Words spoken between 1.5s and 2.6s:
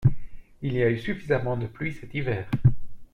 de pluie cet hiver.